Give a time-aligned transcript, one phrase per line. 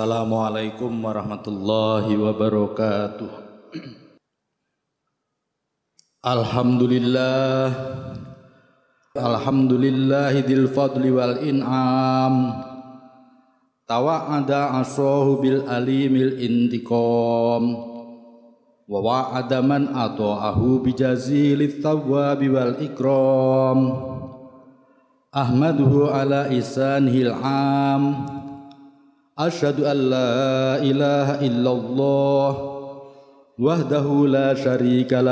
[0.00, 3.28] Assalamualaikum warahmatullahi wabarakatuh.
[6.24, 7.68] Alhamdulillah.
[9.12, 12.64] Alhamdulillahidil fadli wal in'am.
[13.84, 17.62] Tawa'ada asahu bil alimil intiqam.
[18.88, 23.80] Wa wa'ada man ato'ahu bijazilit thawabi wal ikram.
[25.28, 28.39] Ahmaduhu ala isanihil am
[29.40, 32.50] Ashadu an la ilaha illallah
[33.56, 35.24] Wahdahu la syarika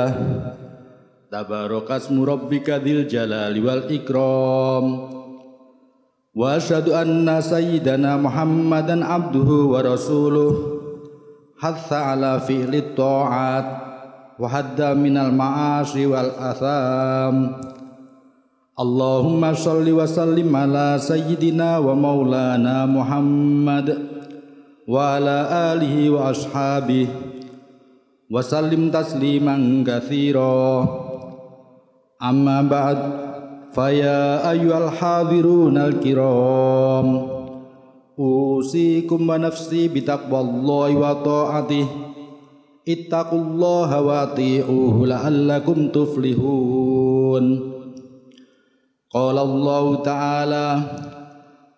[1.29, 4.85] Tabarakasmu rabbika dzil jalali wal ikram.
[6.33, 10.53] Wa asyhadu anna sayyidana Muhammadan abduhu wa rasuluh.
[11.61, 13.67] Hatha ala fi'li ta'at
[14.41, 17.61] wa hadda minal ma'asi wal atham.
[18.79, 23.91] Allahumma sholli wa sallim ala sayyidina wa maulana Muhammad
[24.87, 27.11] wa ala alihi wa ashabihi
[28.31, 30.87] wa sallim tasliman katsira
[32.23, 32.99] amma ba'd.
[33.75, 37.07] Faya ayyuhal hadirunal kiram.
[38.15, 41.95] Usikum wa nafsi bitaqwallahi wa ta'atihi.
[42.87, 47.68] Ittaqullaha wa ati'uhu la'allakum tuflihun.
[49.14, 50.68] قال الله تعالى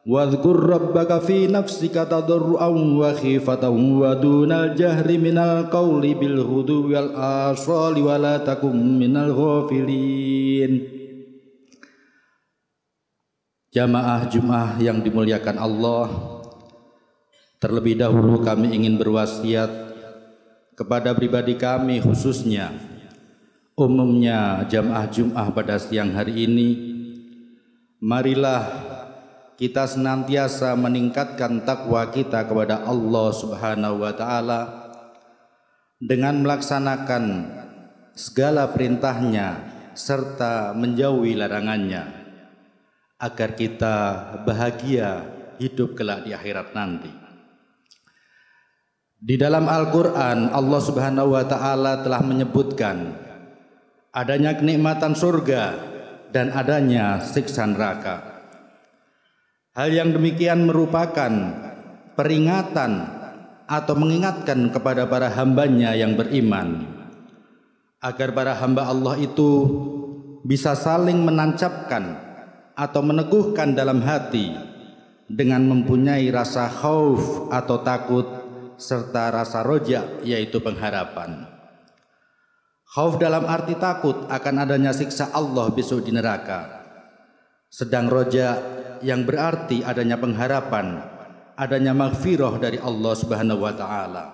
[0.07, 3.65] واذكر ربك في نفسك تضرعا وخيفة
[4.01, 10.97] ودون الجهر من القول بالغدو والآصال ولا تكن من الغافلين
[13.77, 16.09] Jamaah Jum'ah yang dimuliakan Allah
[17.61, 19.69] Terlebih dahulu kami ingin berwasiat
[20.73, 22.73] kepada pribadi kami khususnya
[23.77, 26.90] umumnya jamaah Jum'ah pada siang hari ini
[28.02, 28.66] marilah
[29.62, 34.62] kita senantiasa meningkatkan takwa kita kepada Allah Subhanahu wa taala
[36.02, 37.46] dengan melaksanakan
[38.18, 39.62] segala perintahnya
[39.94, 42.10] serta menjauhi larangannya
[43.22, 43.96] agar kita
[44.50, 45.22] bahagia
[45.62, 47.14] hidup kelak di akhirat nanti.
[49.22, 53.14] Di dalam Al-Qur'an Allah Subhanahu wa taala telah menyebutkan
[54.10, 55.91] adanya kenikmatan surga
[56.32, 58.44] dan adanya siksa neraka.
[59.72, 61.32] Hal yang demikian merupakan
[62.16, 63.08] peringatan
[63.72, 66.84] atau mengingatkan kepada para hambanya yang beriman
[68.04, 69.64] agar para hamba Allah itu
[70.44, 72.20] bisa saling menancapkan
[72.76, 74.52] atau meneguhkan dalam hati
[75.32, 78.28] dengan mempunyai rasa khauf atau takut
[78.76, 81.48] serta rasa roja yaitu pengharapan.
[82.92, 86.84] Khauf dalam arti takut akan adanya siksa Allah besok di neraka.
[87.72, 88.60] Sedang roja
[89.00, 91.00] yang berarti adanya pengharapan,
[91.56, 94.26] adanya maghfirah dari Allah Subhanahu wa taala.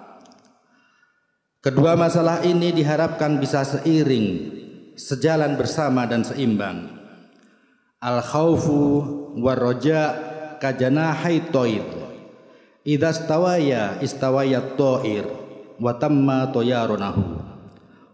[1.62, 4.50] Kedua masalah ini diharapkan bisa seiring,
[4.98, 6.98] sejalan bersama dan seimbang.
[8.02, 9.06] Al khaufu
[9.38, 10.18] war raja
[10.58, 11.86] kajanahai toir.
[12.82, 15.30] Idza stawaya istawaya toir
[15.78, 17.37] wa tamma toyarunahu.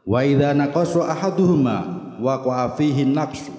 [0.03, 1.77] Wa idza naqasu ahaduhuma
[2.19, 3.55] waqa'a fihi naqsu.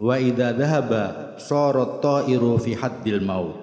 [0.00, 3.60] Wa idza dhahaba sorot ta'iru fi haddil maut.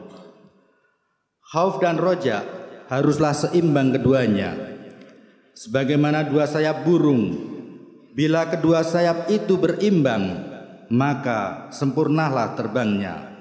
[1.52, 2.46] Khauf dan roja
[2.88, 4.54] haruslah seimbang keduanya.
[5.58, 7.36] Sebagaimana dua sayap burung
[8.16, 10.48] bila kedua sayap itu berimbang
[10.94, 13.34] maka sempurnalah terbangnya.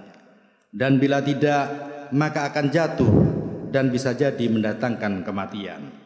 [0.70, 1.64] Dan bila tidak
[2.16, 3.12] maka akan jatuh
[3.70, 5.99] dan bisa jadi mendatangkan kematian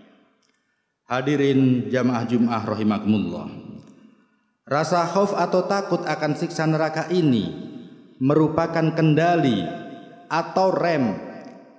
[1.05, 3.65] hadirin jamaah Jumat rahimakumullah
[4.65, 7.53] Rasa khauf atau takut akan siksa neraka ini
[8.17, 9.61] merupakan kendali
[10.33, 11.13] atau rem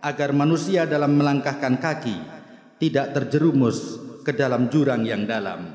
[0.06, 2.14] agar manusia dalam melangkahkan kaki
[2.78, 5.66] tidak terjerumus ke dalam jurang yang dalam.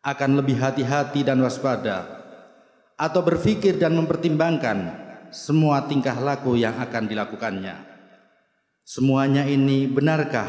[0.00, 2.08] Akan lebih hati-hati dan waspada
[2.96, 4.96] atau berpikir dan mempertimbangkan
[5.28, 7.76] semua tingkah laku yang akan dilakukannya.
[8.88, 10.48] Semuanya ini benarkah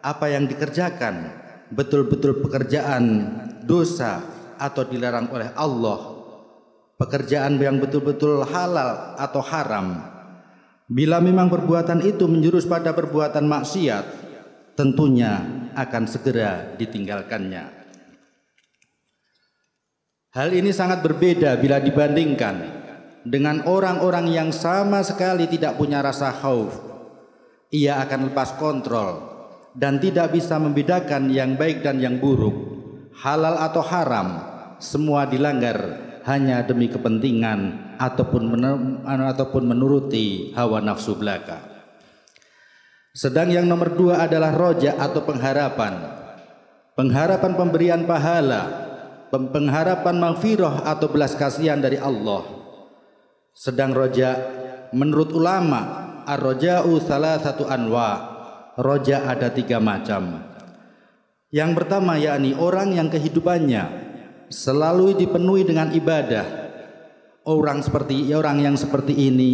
[0.00, 3.04] apa yang dikerjakan betul-betul pekerjaan
[3.64, 4.20] dosa
[4.60, 6.12] atau dilarang oleh Allah.
[6.94, 9.98] Pekerjaan yang betul-betul halal atau haram.
[10.86, 14.04] Bila memang perbuatan itu menjurus pada perbuatan maksiat
[14.78, 15.42] tentunya
[15.74, 17.82] akan segera ditinggalkannya.
[20.34, 22.84] Hal ini sangat berbeda bila dibandingkan
[23.26, 26.74] dengan orang-orang yang sama sekali tidak punya rasa khauf.
[27.74, 29.33] Ia akan lepas kontrol
[29.74, 32.54] dan tidak bisa membedakan yang baik dan yang buruk
[33.20, 34.28] halal atau haram
[34.78, 35.78] semua dilanggar
[36.24, 38.48] hanya demi kepentingan ataupun
[39.04, 41.60] ataupun menuruti hawa nafsu belaka.
[43.14, 45.94] Sedang yang nomor dua adalah roja atau pengharapan.
[46.98, 48.62] Pengharapan pemberian pahala,
[49.30, 52.42] pengharapan maghfirah atau belas kasihan dari Allah.
[53.54, 54.34] Sedang roja
[54.90, 58.33] menurut ulama ar-roja'u salah satu anwa.
[58.74, 60.42] Roja ada tiga macam.
[61.54, 63.86] Yang pertama yakni orang yang kehidupannya
[64.50, 66.66] selalu dipenuhi dengan ibadah.
[67.44, 69.52] Orang seperti orang yang seperti ini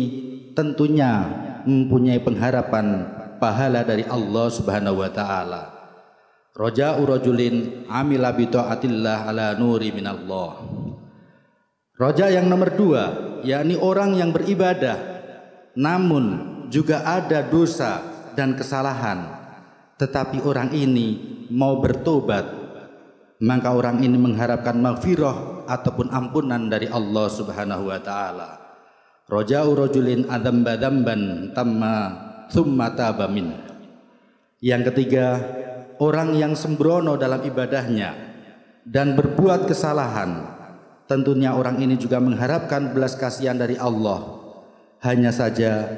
[0.57, 1.27] tentunya
[1.69, 3.05] mempunyai pengharapan
[3.37, 5.63] pahala dari Allah Subhanahu wa taala.
[6.57, 10.53] Raja'u rajulin amila bi ala nuri minallah.
[12.01, 13.05] Roja yang nomor dua,
[13.45, 14.97] yakni orang yang beribadah
[15.77, 16.25] namun
[16.73, 19.37] juga ada dosa dan kesalahan.
[20.01, 21.21] Tetapi orang ini
[21.53, 22.49] mau bertobat,
[23.45, 28.57] maka orang ini mengharapkan maghfirah ataupun ampunan dari Allah Subhanahu wa taala.
[29.29, 31.93] Raja'u rajulin tamma
[32.49, 33.29] thumma taba.
[34.65, 35.27] Yang ketiga,
[36.01, 38.17] orang yang sembrono dalam ibadahnya
[38.89, 40.57] dan berbuat kesalahan.
[41.05, 44.41] Tentunya orang ini juga mengharapkan belas kasihan dari Allah.
[45.05, 45.91] Hanya saja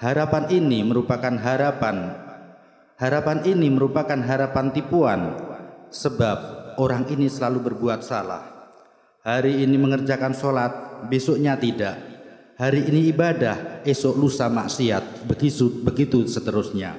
[0.00, 2.16] harapan ini merupakan harapan.
[2.96, 5.20] Harapan ini merupakan harapan tipuan.
[5.92, 6.38] Sebab
[6.80, 8.72] orang ini selalu berbuat salah.
[9.26, 10.72] Hari ini mengerjakan sholat,
[11.10, 11.98] besoknya tidak.
[12.56, 16.96] Hari ini ibadah, esok lusa maksiat, begitu begitu seterusnya.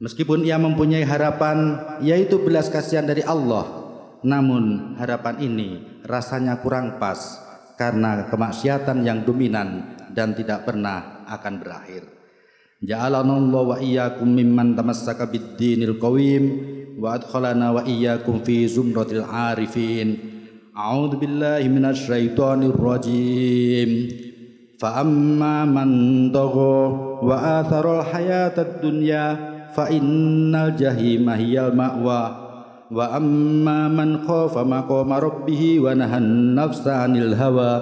[0.00, 3.84] Meskipun ia mempunyai harapan yaitu belas kasihan dari Allah,
[4.24, 5.68] namun harapan ini
[6.08, 7.20] rasanya kurang pas
[7.76, 12.04] karena kemaksiatan yang dominan dan tidak pernah akan berakhir.
[12.84, 16.44] Ja'alanallahu wa iyyakum mimman tamassaka bid-dinil qawim
[17.00, 20.20] wa adkhalana wa iyyakum fi zumratil arifin.
[20.74, 23.90] A'udzu billahi minasy syaithanir rajim.
[24.76, 26.76] Fa amma man dagha
[27.24, 29.38] wa athara al-hayatad dunya
[29.72, 32.44] fa innal jahima hiyal ma'wa.
[32.94, 37.72] wa amma man khafa maqama rabbih wa nahana nafsa 'anil hawa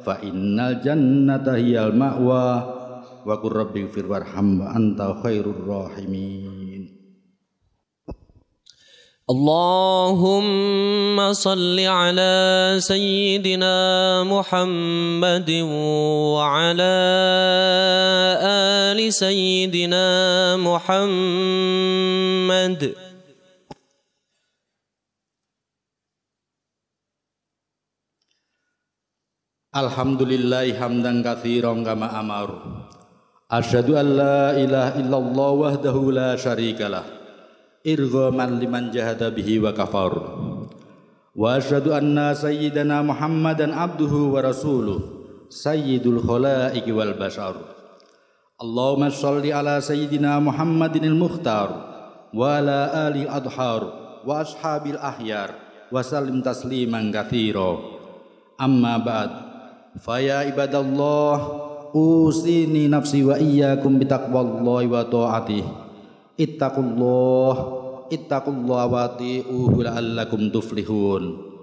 [0.00, 2.73] fa innal jannata hiyal ma'wa
[3.26, 7.04] وقل رب اغفر وارحم وأنت خير الراحمين.
[9.24, 13.76] اللهم صل على سيدنا
[14.28, 15.50] محمد
[16.36, 16.96] وعلى
[18.92, 20.06] آل سيدنا
[20.60, 20.92] محمد.
[29.74, 32.83] الحمد لله حمدا كثيرا kama أمر.
[33.54, 37.06] Asyhadu an la ilaha illallah wahdahu la syarikalah
[37.86, 40.10] irghaman liman jahada bihi wa kafar.
[41.38, 44.98] Wa asyhadu anna sayyidana Muhammadan abduhu wa rasuluh
[45.54, 47.54] sayyidul khalaiqi wal bashar.
[48.58, 51.70] Allahumma shalli ala sayyidina Muhammadin al-mukhtar
[52.34, 53.86] wa ala ali adhar
[54.26, 55.54] wa ashabil ahyar
[55.94, 57.78] wa sallim tasliman katsira.
[58.58, 59.30] Amma ba'd.
[60.02, 65.70] Fa ya ibadallah usini nafsi wa iyyakum bitaqwallahi wa ta'atihi
[66.34, 67.54] ittaqullah
[68.10, 71.54] ittaqullah wa ati'uhu la'allakum tuflihun.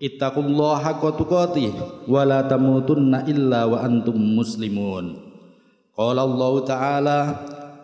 [0.00, 1.72] Ittaqullah haqqa tuqatih
[2.08, 5.20] wa la tamutunna illa wa antum muslimun.
[5.92, 7.18] Qala Allah ta'ala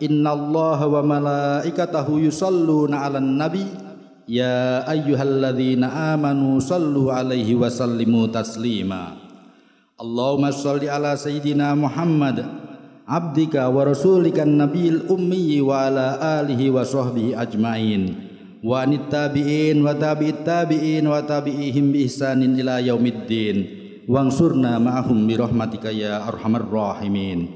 [0.01, 3.67] innallaha wa malaikatahu yusalluna 'alan nabi.
[4.25, 9.26] Ya ayyuhalladzina amanu sallu 'alaihi wa sallimu taslima
[9.97, 12.45] Allahumma shalli ala sayyidina Muhammad
[13.09, 18.13] abdika wa rasulika nabiyil ummi wa ala alihi wa sahbihi ajmain.
[18.61, 23.57] Wa nittabi'in wa tabi'it tabi'in wa tabi'ihim bi ihsanin ila yaumiddin.
[24.05, 27.49] Wangsurna ma'ahum bi rahmatika ya arhamar rahimin.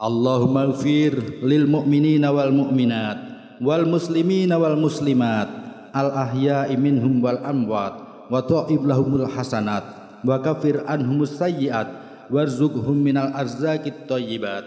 [0.00, 3.18] Allahumma ighfir lil mu'minina wal mu'minat
[3.60, 5.52] wal muslimina wal muslimat
[5.92, 11.86] al ahya'i minhum wal amwat wa ta'ib lahumul hasanat wa kafir anhumus sayyiat
[12.32, 14.64] warzuqhum minal arzaqit thayyibat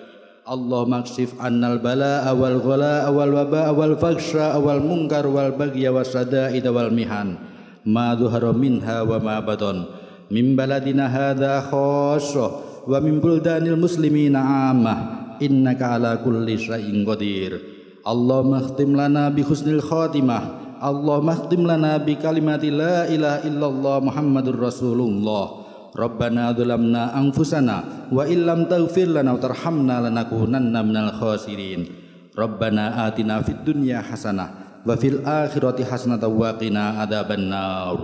[0.47, 6.15] Allahumma kshif annal bala'a wal ghala wal waba'a wal faksha wal munkar wal bagya was
[6.15, 7.35] sada'id wal mihan.
[7.83, 9.91] Ma dhuhara minha wa ma baton
[10.31, 17.59] min baladina hadha khassa wa min buldanil muslimina ammah innaka ala kulli syai'in qadir.
[18.07, 24.57] Allahumma khtim lana bi husnil khatimah Allahumma khtim lana bi kalimati la ilaha illallah Muhammadur
[24.57, 25.67] Rasulullah
[25.97, 31.89] Rabbana dzulamna anfusana wa illam taghfir lana wa tarhamna lanakunanna minal khasirin.
[32.37, 37.97] Rabbana atina fid dunya hasanah wa fil akhirati hasanah wa qina adzaban nar.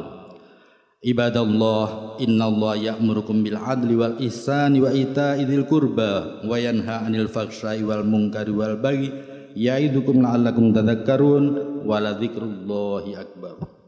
[1.03, 7.84] Ibadallah innallaha ya'murukum bil adli wal ihsani wa ita'i dzil qurba wa yanha 'anil fahsya'i
[7.84, 9.12] wal munkari wal baghi
[9.55, 11.43] ya'idukum la'allakum tadhakkarun
[11.86, 13.83] wa la akbar